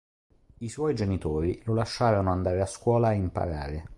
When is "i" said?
0.57-0.67